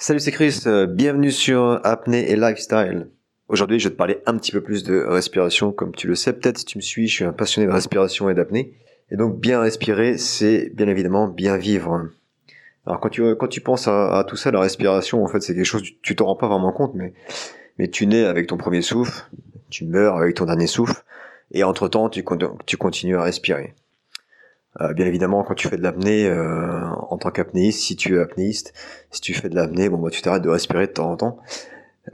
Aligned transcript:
Salut, 0.00 0.20
c'est 0.20 0.30
Chris. 0.30 0.60
euh, 0.66 0.86
Bienvenue 0.86 1.32
sur 1.32 1.80
Apnée 1.82 2.30
et 2.30 2.36
Lifestyle. 2.36 3.08
Aujourd'hui, 3.48 3.80
je 3.80 3.88
vais 3.88 3.92
te 3.92 3.98
parler 3.98 4.18
un 4.26 4.36
petit 4.36 4.52
peu 4.52 4.60
plus 4.60 4.84
de 4.84 4.96
respiration. 4.96 5.72
Comme 5.72 5.92
tu 5.92 6.06
le 6.06 6.14
sais, 6.14 6.32
peut-être 6.32 6.58
si 6.58 6.64
tu 6.64 6.78
me 6.78 6.82
suis, 6.82 7.08
je 7.08 7.14
suis 7.14 7.24
un 7.24 7.32
passionné 7.32 7.66
de 7.66 7.72
respiration 7.72 8.30
et 8.30 8.34
d'apnée. 8.34 8.74
Et 9.10 9.16
donc, 9.16 9.40
bien 9.40 9.60
respirer, 9.60 10.16
c'est 10.16 10.70
bien 10.72 10.86
évidemment 10.86 11.26
bien 11.26 11.56
vivre. 11.56 12.10
Alors, 12.86 13.00
quand 13.00 13.08
tu, 13.08 13.34
quand 13.34 13.48
tu 13.48 13.60
penses 13.60 13.88
à, 13.88 14.24
tout 14.28 14.36
ça, 14.36 14.52
la 14.52 14.60
respiration, 14.60 15.24
en 15.24 15.26
fait, 15.26 15.40
c'est 15.40 15.54
quelque 15.54 15.64
chose, 15.64 15.82
tu 16.00 16.14
t'en 16.14 16.26
rends 16.26 16.36
pas 16.36 16.46
vraiment 16.48 16.70
compte, 16.72 16.94
mais, 16.94 17.12
mais 17.78 17.88
tu 17.88 18.06
nais 18.06 18.24
avec 18.24 18.46
ton 18.46 18.56
premier 18.56 18.82
souffle, 18.82 19.28
tu 19.68 19.84
meurs 19.84 20.16
avec 20.16 20.36
ton 20.36 20.44
dernier 20.44 20.68
souffle, 20.68 21.02
et 21.50 21.64
entre-temps, 21.64 22.08
tu, 22.08 22.22
con- 22.22 22.56
tu 22.66 22.76
continues 22.76 23.16
à 23.16 23.22
respirer. 23.24 23.74
Euh, 24.80 24.92
bien 24.92 25.06
évidemment, 25.06 25.42
quand 25.42 25.54
tu 25.54 25.68
fais 25.68 25.76
de 25.76 25.82
l'apnée, 25.82 26.26
euh, 26.26 26.84
en 27.08 27.18
tant 27.18 27.30
qu'apnéiste, 27.30 27.80
si 27.80 27.96
tu 27.96 28.16
es 28.16 28.20
apnéiste, 28.20 28.74
si 29.10 29.20
tu 29.20 29.34
fais 29.34 29.48
de 29.48 29.56
l'apnée, 29.56 29.88
bon, 29.88 29.98
bah, 29.98 30.10
tu 30.10 30.22
t'arrêtes 30.22 30.42
de 30.42 30.48
respirer 30.48 30.86
de 30.86 30.92
temps 30.92 31.10
en 31.10 31.16
temps, 31.16 31.38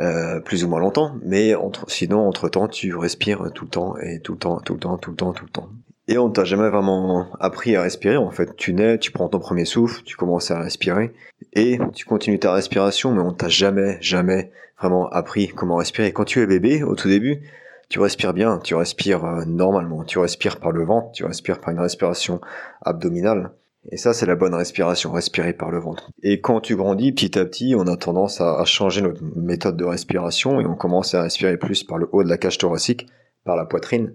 euh, 0.01 0.41
plus 0.41 0.65
ou 0.65 0.69
moins 0.69 0.81
longtemps, 0.81 1.15
mais 1.23 1.55
entre, 1.55 1.91
sinon, 1.91 2.27
entre 2.27 2.49
temps, 2.49 2.69
tu 2.69 2.95
respires 2.97 3.53
tout 3.53 3.65
le 3.65 3.71
temps, 3.71 3.97
et 3.99 4.21
tout 4.21 4.33
le 4.33 4.39
temps, 4.39 4.61
tout 4.61 4.75
le 4.75 4.81
temps, 4.81 4.97
tout 4.97 5.11
le 5.11 5.17
temps, 5.17 5.33
tout 5.33 5.45
le 5.45 5.51
temps. 5.51 5.69
Et 6.09 6.19
on 6.19 6.31
t'a 6.31 6.45
jamais 6.45 6.69
vraiment 6.69 7.27
appris 7.41 7.77
à 7.77 7.83
respirer, 7.83 8.17
en 8.17 8.31
fait. 8.31 8.57
Tu 8.57 8.75
nais, 8.75 8.99
tu 8.99 9.11
prends 9.11 9.29
ton 9.29 9.39
premier 9.39 9.65
souffle, 9.65 10.03
tu 10.05 10.17
commences 10.17 10.51
à 10.51 10.61
respirer, 10.61 11.13
et 11.53 11.79
tu 11.95 12.07
continues 12.07 12.39
ta 12.39 12.53
respiration, 12.53 13.13
mais 13.13 13.21
on 13.21 13.33
t'a 13.33 13.49
jamais, 13.49 13.99
jamais 14.01 14.51
vraiment 14.79 15.09
appris 15.09 15.49
comment 15.49 15.77
respirer. 15.77 16.13
Quand 16.13 16.25
tu 16.25 16.41
es 16.41 16.47
bébé, 16.47 16.83
au 16.83 16.95
tout 16.95 17.09
début, 17.09 17.43
tu 17.89 18.01
respires 18.01 18.33
bien, 18.33 18.59
tu 18.59 18.75
respires 18.75 19.25
euh, 19.25 19.45
normalement, 19.45 20.05
tu 20.05 20.19
respires 20.19 20.59
par 20.59 20.73
le 20.73 20.85
ventre, 20.85 21.13
tu 21.13 21.25
respires 21.25 21.61
par 21.61 21.71
une 21.71 21.81
respiration 21.81 22.41
abdominale. 22.83 23.53
Et 23.91 23.99
ça, 23.99 24.15
c'est 24.15 24.25
la 24.25 24.35
bonne 24.35 24.55
respiration, 24.55 25.13
respirer 25.13 25.53
par 25.53 25.71
le 25.71 25.79
ventre. 25.79 26.11
Et 26.23 26.41
quand 26.41 26.61
tu 26.61 26.75
grandis, 26.75 27.13
petit 27.13 27.39
à 27.39 27.45
petit, 27.45 27.75
on 27.77 27.87
a 27.87 27.97
tendance 27.97 28.41
à, 28.41 28.65
changer 28.65 29.03
notre 29.03 29.23
méthode 29.37 29.77
de 29.77 29.85
respiration 29.85 30.61
et 30.61 30.67
on 30.67 30.75
commence 30.75 31.15
à 31.15 31.23
respirer 31.23 31.59
plus 31.59 31.85
par 31.85 31.99
le 31.99 32.09
haut 32.13 32.25
de 32.25 32.29
la 32.29 32.39
cage 32.39 32.57
thoracique, 32.57 33.07
par 33.45 33.57
la 33.57 33.67
poitrine. 33.67 34.15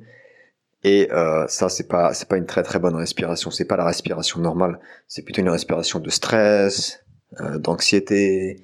Et 0.83 1.11
euh, 1.11 1.45
ça, 1.47 1.69
c'est 1.69 1.87
pas, 1.87 2.13
c'est 2.13 2.27
pas 2.27 2.37
une 2.37 2.47
très 2.47 2.63
très 2.63 2.79
bonne 2.79 2.95
respiration. 2.95 3.51
C'est 3.51 3.65
pas 3.65 3.77
la 3.77 3.85
respiration 3.85 4.39
normale. 4.39 4.79
C'est 5.07 5.21
plutôt 5.21 5.41
une 5.41 5.49
respiration 5.49 5.99
de 5.99 6.09
stress, 6.09 7.03
euh, 7.39 7.59
d'anxiété. 7.59 8.63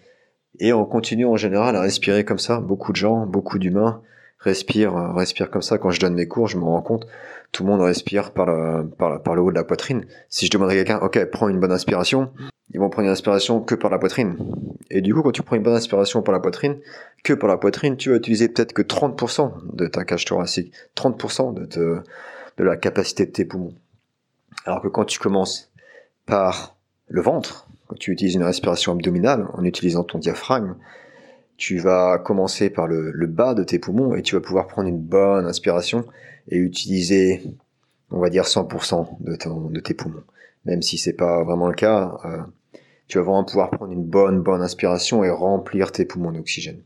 Et 0.59 0.73
on 0.73 0.85
continue 0.85 1.27
en 1.27 1.35
général 1.35 1.75
à 1.75 1.81
respirer 1.81 2.25
comme 2.25 2.39
ça. 2.39 2.59
Beaucoup 2.61 2.93
de 2.93 2.97
gens, 2.97 3.27
beaucoup 3.27 3.59
d'humains 3.59 4.01
respirent, 4.45 4.95
euh, 4.95 5.11
respirent 5.11 5.49
comme 5.51 5.61
ça. 5.61 5.77
Quand 5.77 5.91
je 5.91 5.99
donne 5.99 6.13
mes 6.15 6.27
cours, 6.27 6.47
je 6.47 6.57
me 6.57 6.63
rends 6.63 6.81
compte, 6.81 7.05
tout 7.51 7.63
le 7.63 7.69
monde 7.69 7.81
respire 7.81 8.31
par 8.31 8.45
le 8.47 9.41
haut 9.41 9.51
de 9.51 9.55
la 9.55 9.63
poitrine. 9.63 10.05
Si 10.29 10.45
je 10.45 10.51
demande 10.51 10.69
à 10.69 10.73
quelqu'un, 10.73 10.99
ok, 10.99 11.25
prends 11.25 11.49
une 11.49 11.59
bonne 11.59 11.71
inspiration, 11.71 12.31
ils 12.71 12.79
vont 12.79 12.89
prendre 12.89 13.05
une 13.07 13.11
inspiration 13.11 13.59
que 13.61 13.75
par 13.75 13.91
la 13.91 13.99
poitrine. 13.99 14.37
Et 14.89 15.01
du 15.01 15.13
coup, 15.13 15.21
quand 15.21 15.31
tu 15.31 15.41
prends 15.43 15.55
une 15.55 15.63
bonne 15.63 15.75
inspiration 15.75 16.21
par 16.21 16.33
la 16.33 16.39
poitrine, 16.39 16.77
que 17.23 17.33
par 17.33 17.47
la 17.49 17.57
poitrine, 17.57 17.97
tu 17.97 18.09
vas 18.09 18.15
utiliser 18.17 18.49
peut-être 18.49 18.73
que 18.73 18.81
30% 18.81 19.51
de 19.73 19.87
ta 19.87 20.03
cage 20.05 20.25
thoracique, 20.25 20.73
30% 20.95 21.53
de, 21.53 21.65
te- 21.65 21.99
de 22.57 22.63
la 22.63 22.75
capacité 22.77 23.25
de 23.25 23.31
tes 23.31 23.45
poumons. 23.45 23.73
Alors 24.65 24.81
que 24.81 24.87
quand 24.87 25.05
tu 25.05 25.19
commences 25.19 25.71
par 26.25 26.75
le 27.07 27.21
ventre, 27.21 27.67
quand 27.87 27.95
tu 27.97 28.11
utilises 28.11 28.35
une 28.35 28.43
respiration 28.43 28.93
abdominale 28.93 29.47
en 29.53 29.63
utilisant 29.63 30.03
ton 30.03 30.17
diaphragme, 30.17 30.75
tu 31.57 31.77
vas 31.77 32.17
commencer 32.19 32.69
par 32.69 32.87
le, 32.87 33.27
bas 33.27 33.53
de 33.53 33.63
tes 33.63 33.79
poumons 33.79 34.15
et 34.15 34.21
tu 34.21 34.35
vas 34.35 34.41
pouvoir 34.41 34.67
prendre 34.67 34.87
une 34.87 34.99
bonne 34.99 35.45
inspiration 35.45 36.05
et 36.49 36.57
utiliser, 36.57 37.43
on 38.11 38.19
va 38.19 38.29
dire, 38.29 38.43
100% 38.43 39.17
de, 39.21 39.35
ton, 39.35 39.69
de 39.69 39.79
tes 39.79 39.93
poumons. 39.93 40.23
Même 40.65 40.81
si 40.81 40.97
c'est 40.97 41.13
pas 41.13 41.43
vraiment 41.43 41.67
le 41.67 41.75
cas, 41.75 42.17
euh, 42.25 42.41
tu 43.07 43.17
vas 43.17 43.23
vraiment 43.23 43.43
pouvoir 43.43 43.69
prendre 43.69 43.91
une 43.91 44.03
bonne, 44.03 44.41
bonne 44.41 44.61
inspiration 44.61 45.23
et 45.23 45.29
remplir 45.29 45.91
tes 45.91 46.05
poumons 46.05 46.31
d'oxygène. 46.31 46.81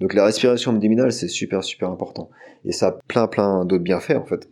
Donc 0.00 0.14
la 0.14 0.24
respiration 0.24 0.72
abdominale, 0.72 1.12
c'est 1.12 1.28
super, 1.28 1.64
super 1.64 1.90
important. 1.90 2.30
Et 2.64 2.72
ça 2.72 2.88
a 2.88 2.92
plein, 2.92 3.26
plein 3.26 3.64
d'autres 3.64 3.84
bienfaits, 3.84 4.16
en 4.16 4.24
fait. 4.24 4.48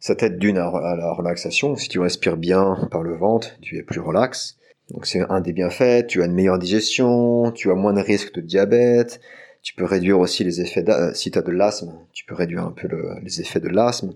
Ça 0.00 0.14
t'aide 0.14 0.38
d'une 0.38 0.58
à, 0.58 0.66
à 0.66 0.96
la 0.96 1.12
relaxation. 1.12 1.76
Si 1.76 1.88
tu 1.88 1.98
respires 1.98 2.36
bien 2.36 2.88
par 2.90 3.02
le 3.02 3.16
ventre, 3.16 3.58
tu 3.60 3.78
es 3.78 3.82
plus 3.82 4.00
relax. 4.00 4.58
Donc 4.90 5.06
c'est 5.06 5.22
un 5.30 5.40
des 5.40 5.52
bienfaits. 5.52 6.06
Tu 6.08 6.22
as 6.22 6.26
une 6.26 6.34
meilleure 6.34 6.58
digestion, 6.58 7.50
tu 7.52 7.70
as 7.70 7.74
moins 7.74 7.92
de 7.92 8.00
risques 8.00 8.34
de 8.34 8.40
diabète. 8.40 9.20
Tu 9.62 9.74
peux 9.74 9.84
réduire 9.84 10.18
aussi 10.20 10.44
les 10.44 10.60
effets, 10.60 10.84
si 11.14 11.30
tu 11.30 11.38
as 11.38 11.42
de 11.42 11.50
l'asthme, 11.50 11.92
tu 12.12 12.24
peux 12.26 12.34
réduire 12.34 12.64
un 12.64 12.70
peu 12.72 12.86
le- 12.86 13.14
les 13.22 13.40
effets 13.40 13.60
de 13.60 13.68
l'asthme. 13.68 14.12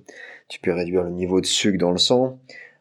Tu 0.48 0.60
peux 0.60 0.72
réduire 0.72 1.04
le 1.04 1.10
niveau 1.10 1.40
de 1.40 1.46
sucre 1.46 1.78
dans 1.78 1.90
le 1.90 1.96
sang. 1.98 2.38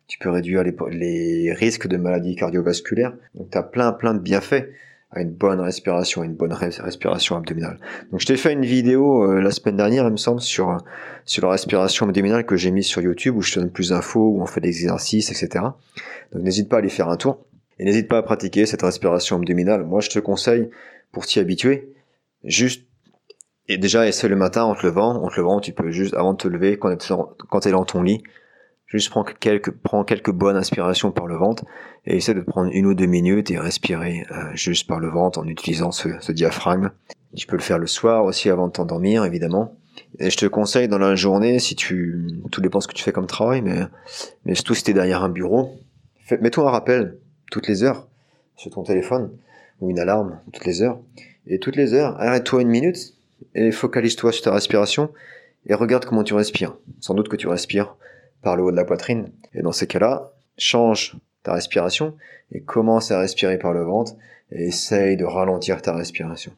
Tu 0.08 0.20
peux 0.20 0.30
réduire 0.30 0.64
les, 0.64 1.54
risques 1.54 1.88
de 1.88 1.96
maladies 1.98 2.36
cardiovasculaires. 2.36 3.14
Donc 3.36 3.52
tu 3.52 3.58
as 3.58 3.64
plein, 3.64 3.94
plein 3.94 4.14
de 4.14 4.20
bienfaits 4.20 4.66
à 5.12 5.22
une 5.22 5.32
bonne 5.32 5.62
respiration, 5.62 6.22
à 6.22 6.26
une 6.26 6.36
bonne 6.36 6.52
res- 6.52 6.82
respiration 6.82 7.38
abdominale. 7.38 7.80
Donc 8.12 8.20
je 8.20 8.26
t'ai 8.26 8.36
fait 8.36 8.52
une 8.52 8.66
vidéo 8.66 9.24
euh, 9.24 9.42
la 9.42 9.52
semaine 9.52 9.78
dernière, 9.78 10.04
il 10.06 10.12
me 10.12 10.18
semble, 10.18 10.42
sur, 10.42 10.78
sur 11.24 11.46
la 11.46 11.52
respiration 11.54 12.06
abdominale 12.06 12.46
que 12.46 12.58
j'ai 12.58 12.72
mise 12.72 12.86
sur 12.86 13.02
YouTube 13.02 13.38
où 13.38 13.42
je 13.42 13.54
te 13.54 13.60
donne 13.62 13.70
plus 13.72 13.90
d'infos, 13.90 14.28
où 14.28 14.42
on 14.42 14.46
fait 14.46 14.60
des 14.60 14.68
exercices, 14.70 15.32
etc. 15.32 15.64
Donc 16.34 16.44
n'hésite 16.44 16.68
pas 16.68 16.76
à 16.78 16.80
aller 16.80 16.90
faire 16.90 17.08
un 17.08 17.16
tour. 17.16 17.46
Et 17.80 17.86
n'hésite 17.86 18.08
pas 18.08 18.18
à 18.18 18.24
pratiquer 18.24 18.66
cette 18.66 18.82
respiration 18.82 19.38
abdominale. 19.38 19.84
Moi, 19.84 20.02
je 20.02 20.10
te 20.10 20.20
conseille, 20.20 20.70
pour 21.12 21.26
t'y 21.26 21.40
habituer, 21.40 21.94
juste, 22.44 22.88
et 23.70 23.78
déjà, 23.78 24.08
essaie 24.08 24.30
le 24.30 24.36
matin 24.36 24.64
en 24.64 24.76
te 24.76 24.86
levant. 24.86 25.22
En 25.22 25.28
te 25.30 25.36
levant, 25.36 25.60
tu 25.60 25.74
peux 25.74 25.92
juste, 25.92 26.14
avant 26.14 26.34
de 26.34 26.38
te 26.38 26.48
lever, 26.48 26.78
quand 26.78 26.96
tu 26.96 27.68
es 27.68 27.72
dans 27.72 27.86
ton 27.86 28.02
lit, 28.02 28.24
juste 28.86 29.10
prends 29.10 29.24
quelques, 29.24 29.72
prends 29.72 30.04
quelques 30.06 30.32
bonnes 30.32 30.56
inspirations 30.56 31.12
par 31.12 31.28
le 31.28 31.36
ventre 31.36 31.66
et 32.06 32.16
essaie 32.16 32.34
de 32.34 32.42
prendre 32.42 32.72
une 32.72 32.86
ou 32.86 32.94
deux 32.94 33.06
minutes 33.06 33.52
et 33.52 33.60
respirer 33.60 34.26
euh, 34.32 34.56
juste 34.56 34.88
par 34.88 35.00
le 35.00 35.10
ventre 35.10 35.40
en 35.40 35.48
utilisant 35.48 35.92
ce, 35.92 36.32
diaphragme. 36.32 36.92
Tu 37.36 37.46
peux 37.46 37.58
le 37.58 37.62
faire 37.62 37.78
le 37.78 37.88
soir 37.88 38.24
aussi 38.24 38.50
avant 38.50 38.68
de 38.68 38.72
t'endormir, 38.72 39.26
évidemment. 39.26 39.76
Et 40.20 40.30
je 40.30 40.38
te 40.38 40.46
conseille 40.46 40.88
dans 40.88 40.98
la 40.98 41.16
journée, 41.16 41.60
si 41.60 41.76
tu, 41.76 42.40
tout 42.52 42.62
dépend 42.62 42.80
ce 42.80 42.88
que 42.88 42.94
tu 42.94 43.04
fais 43.04 43.12
comme 43.12 43.28
travail, 43.28 43.62
mais, 43.62 43.82
mais 44.46 44.56
surtout 44.56 44.76
si 44.76 44.84
t'es 44.84 44.94
derrière 44.94 45.24
un 45.24 45.30
bureau, 45.30 45.72
mets-toi 46.40 46.68
un 46.68 46.72
rappel 46.72 47.18
toutes 47.52 47.68
les 47.68 47.84
heures 47.84 48.08
sur 48.56 48.72
ton 48.72 48.84
téléphone 48.84 49.32
ou 49.80 49.90
une 49.90 50.00
alarme 50.00 50.40
toutes 50.52 50.66
les 50.66 50.82
heures. 50.82 51.00
Et 51.48 51.60
toutes 51.60 51.76
les 51.76 51.94
heures, 51.94 52.20
arrête-toi 52.20 52.62
une 52.62 52.70
minute 52.70 53.14
et 53.56 53.72
focalise-toi 53.72 54.32
sur 54.32 54.44
ta 54.44 54.54
respiration 54.54 55.12
et 55.66 55.74
regarde 55.74 56.06
comment 56.06 56.24
tu 56.24 56.34
respires. 56.34 56.76
Sans 57.00 57.14
doute 57.14 57.30
que 57.30 57.36
tu 57.36 57.48
respires 57.48 57.96
par 58.42 58.56
le 58.56 58.64
haut 58.64 58.72
de 58.72 58.76
la 58.76 58.86
poitrine. 58.86 59.32
Et 59.54 59.62
dans 59.62 59.72
ces 59.72 59.88
cas-là, 59.88 60.32
change 60.58 61.18
ta 61.44 61.54
respiration 61.54 62.16
et 62.52 62.62
commence 62.62 63.12
à 63.12 63.20
respirer 63.20 63.58
par 63.58 63.74
le 63.74 63.84
ventre 63.84 64.14
et 64.52 64.68
essaye 64.68 65.18
de 65.18 65.26
ralentir 65.26 65.82
ta 65.82 65.94
respiration. 65.94 66.52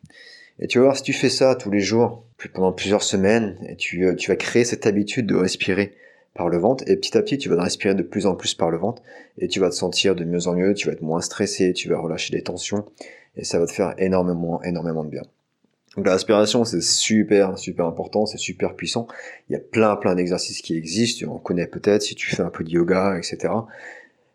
Et 0.60 0.68
tu 0.68 0.78
vas 0.78 0.86
voir, 0.86 0.98
si 0.98 1.04
tu 1.04 1.14
fais 1.14 1.30
ça 1.30 1.56
tous 1.56 1.72
les 1.72 1.80
jours, 1.80 2.26
pendant 2.54 2.74
plusieurs 2.74 3.04
semaines, 3.04 3.58
et 3.68 3.76
tu, 3.76 4.06
euh, 4.06 4.16
tu 4.16 4.30
vas 4.30 4.36
créer 4.36 4.66
cette 4.66 4.86
habitude 4.86 5.26
de 5.26 5.36
respirer 5.36 5.96
par 6.34 6.50
le 6.50 6.58
ventre, 6.58 6.84
et 6.88 6.96
petit 6.96 7.18
à 7.18 7.22
petit, 7.22 7.38
tu 7.38 7.50
vas 7.50 7.62
respirer 7.62 7.96
de 7.96 8.04
plus 8.04 8.26
en 8.26 8.36
plus 8.36 8.54
par 8.54 8.70
le 8.70 8.78
ventre, 8.78 9.02
et 9.38 9.48
tu 9.48 9.60
vas 9.60 9.70
te 9.70 9.76
sentir 9.76 10.16
de 10.16 10.24
mieux 10.24 10.48
en 10.48 10.56
mieux, 10.56 10.74
tu 10.74 10.88
vas 10.88 10.94
être 10.94 11.02
moins 11.02 11.22
stressé, 11.22 11.74
tu 11.74 11.90
vas 11.90 12.00
relâcher 12.00 12.36
des 12.36 12.44
tensions, 12.44 12.86
et 13.36 13.44
ça 13.44 13.60
va 13.60 13.66
te 13.66 13.72
faire 13.72 13.94
énormément, 13.98 14.62
énormément 14.64 15.04
de 15.04 15.10
bien. 15.10 15.24
Donc 15.96 16.06
la 16.06 16.14
respiration, 16.14 16.66
c'est 16.66 16.82
super, 16.82 17.58
super 17.58 17.86
important, 17.86 18.26
c'est 18.26 18.38
super 18.38 18.76
puissant. 18.76 19.08
Il 19.50 19.54
y 19.54 19.56
a 19.56 19.60
plein, 19.60 19.96
plein 19.96 20.16
d'exercices 20.16 20.62
qui 20.62 20.78
existent, 20.78 21.26
on 21.30 21.40
connaît 21.40 21.68
peut-être 21.68 22.04
si 22.04 22.16
tu 22.16 22.34
fais 22.36 22.44
un 22.44 22.52
peu 22.52 22.64
de 22.64 22.70
yoga, 22.70 23.18
etc. 23.18 23.54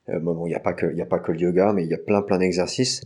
Euh, 0.09 0.19
bon, 0.19 0.47
il 0.47 0.51
n'y 0.51 0.55
a 0.55 0.61
pas 0.61 0.73
que, 0.73 0.93
il 0.93 1.01
a 1.01 1.07
pas 1.07 1.21
que 1.21 1.33
le 1.33 1.41
yoga, 1.41 1.73
mais 1.73 1.85
il 1.85 1.91
y 1.91 1.95
a 1.95 1.99
plein, 1.99 2.23
plein 2.23 2.39
d'exercices 2.39 3.03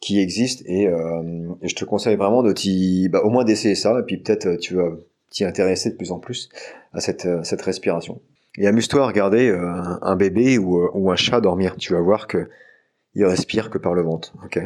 qui 0.00 0.20
existent 0.20 0.62
et, 0.66 0.86
euh, 0.86 1.48
je 1.62 1.74
te 1.74 1.84
conseille 1.84 2.16
vraiment 2.16 2.42
de 2.42 2.52
t'y, 2.52 3.08
bah, 3.08 3.22
au 3.24 3.30
moins 3.30 3.44
d'essayer 3.44 3.74
ça 3.74 3.98
et 3.98 4.02
puis 4.02 4.18
peut-être 4.18 4.46
euh, 4.46 4.56
tu 4.58 4.74
vas 4.74 4.90
t'y 5.34 5.44
intéresser 5.44 5.90
de 5.90 5.96
plus 5.96 6.12
en 6.12 6.18
plus 6.18 6.48
à 6.92 7.00
cette, 7.00 7.26
euh, 7.26 7.42
cette 7.42 7.60
respiration. 7.60 8.22
Et 8.56 8.66
amuse-toi 8.68 9.02
à 9.02 9.06
regarder 9.06 9.50
euh, 9.50 9.82
un 10.00 10.16
bébé 10.16 10.58
ou, 10.58 10.78
euh, 10.78 10.90
ou 10.94 11.10
un 11.10 11.16
chat 11.16 11.40
dormir. 11.40 11.74
Tu 11.76 11.92
vas 11.92 12.00
voir 12.00 12.28
que 12.28 12.48
il 13.14 13.24
respire 13.24 13.68
que 13.68 13.78
par 13.78 13.94
le 13.94 14.02
ventre. 14.02 14.32
Ok? 14.44 14.60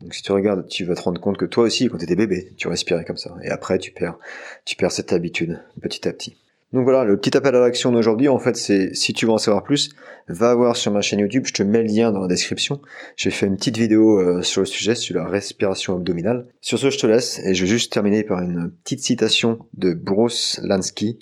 Donc 0.00 0.14
si 0.14 0.22
tu 0.22 0.32
regardes, 0.32 0.68
tu 0.68 0.84
vas 0.84 0.94
te 0.94 1.00
rendre 1.00 1.20
compte 1.20 1.38
que 1.38 1.46
toi 1.46 1.64
aussi, 1.64 1.88
quand 1.88 1.96
tu 1.96 2.04
étais 2.04 2.16
bébé, 2.16 2.52
tu 2.56 2.68
respirais 2.68 3.04
comme 3.04 3.16
ça. 3.16 3.34
Et 3.42 3.48
après, 3.48 3.78
tu 3.78 3.92
perds, 3.92 4.18
tu 4.66 4.76
perds 4.76 4.92
cette 4.92 5.12
habitude 5.12 5.62
petit 5.80 6.06
à 6.06 6.12
petit. 6.12 6.36
Donc 6.72 6.84
voilà, 6.84 7.04
le 7.04 7.16
petit 7.16 7.36
appel 7.36 7.54
à 7.54 7.60
l'action 7.60 7.92
d'aujourd'hui, 7.92 8.28
en 8.28 8.38
fait, 8.38 8.56
c'est 8.56 8.94
si 8.94 9.12
tu 9.12 9.26
veux 9.26 9.32
en 9.32 9.38
savoir 9.38 9.62
plus, 9.62 9.90
va 10.28 10.54
voir 10.54 10.76
sur 10.76 10.90
ma 10.90 11.02
chaîne 11.02 11.20
YouTube, 11.20 11.44
je 11.46 11.52
te 11.52 11.62
mets 11.62 11.82
le 11.82 11.88
lien 11.88 12.10
dans 12.10 12.20
la 12.20 12.26
description. 12.26 12.80
J'ai 13.16 13.30
fait 13.30 13.46
une 13.46 13.56
petite 13.56 13.76
vidéo 13.76 14.18
euh, 14.18 14.42
sur 14.42 14.60
le 14.60 14.66
sujet, 14.66 14.94
sur 14.94 15.14
la 15.16 15.26
respiration 15.26 15.94
abdominale. 15.94 16.48
Sur 16.60 16.78
ce, 16.78 16.90
je 16.90 16.98
te 16.98 17.06
laisse 17.06 17.38
et 17.44 17.54
je 17.54 17.64
vais 17.64 17.70
juste 17.70 17.92
terminer 17.92 18.24
par 18.24 18.40
une 18.40 18.72
petite 18.82 19.00
citation 19.00 19.58
de 19.74 19.92
Bruce 19.92 20.60
Lansky. 20.64 21.20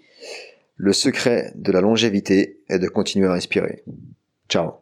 Le 0.76 0.92
secret 0.92 1.52
de 1.54 1.70
la 1.70 1.82
longévité 1.82 2.60
est 2.68 2.78
de 2.78 2.88
continuer 2.88 3.28
à 3.28 3.34
respirer. 3.34 3.84
Ciao 4.48 4.70